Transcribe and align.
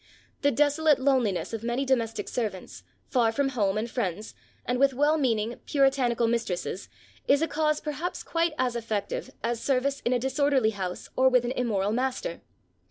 The 0.41 0.49
desolate 0.49 0.97
loneliness 0.97 1.53
of 1.53 1.61
many 1.61 1.85
domestic 1.85 2.27
servants, 2.27 2.81
far 3.05 3.31
from 3.31 3.49
home 3.49 3.77
and 3.77 3.87
friends, 3.87 4.33
and 4.65 4.79
with 4.79 4.95
well 4.95 5.15
meaning, 5.15 5.59
puritanical 5.67 6.25
mistresses, 6.27 6.89
is 7.27 7.43
a 7.43 7.47
cause 7.47 7.79
perhaps 7.79 8.23
quite 8.23 8.53
as 8.57 8.75
effective 8.75 9.29
as 9.43 9.61
service 9.61 10.01
in 10.03 10.11
a 10.11 10.17
disorderly 10.17 10.71
house 10.71 11.07
or 11.15 11.29
with 11.29 11.45
an 11.45 11.51
immoral 11.51 11.91
master. 11.91 12.41